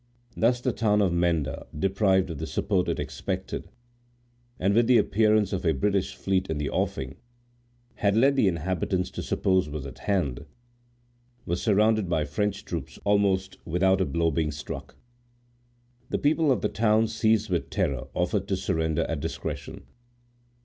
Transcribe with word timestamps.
Thus 0.35 0.61
the 0.61 0.71
town 0.73 0.99
of 1.03 1.11
Menda, 1.13 1.67
deprived 1.77 2.31
of 2.31 2.39
the 2.39 2.47
support 2.47 2.89
it 2.89 2.99
expected, 2.99 3.69
and 4.59 4.73
which 4.73 4.87
the 4.87 4.97
appearance 4.97 5.53
of 5.53 5.61
the 5.61 5.75
British 5.75 6.15
fleet 6.15 6.49
in 6.49 6.57
the 6.57 6.71
offing 6.71 7.17
had 7.97 8.17
led 8.17 8.35
the 8.35 8.47
inhabitants 8.47 9.11
to 9.11 9.21
suppose 9.21 9.69
was 9.69 9.85
at 9.85 9.99
hand, 9.99 10.47
was 11.45 11.61
surrounded 11.61 12.09
by 12.09 12.25
French 12.25 12.65
troops 12.65 12.97
almost 13.03 13.59
without 13.63 14.01
a 14.01 14.05
blow 14.05 14.31
being 14.31 14.49
struck. 14.49 14.95
The 16.09 16.17
people 16.17 16.51
of 16.51 16.61
the 16.61 16.67
town, 16.69 17.05
seized 17.07 17.51
with 17.51 17.69
terror, 17.69 18.07
offered 18.15 18.47
to 18.47 18.57
surrender 18.57 19.03
at 19.03 19.19
discretion. 19.19 19.83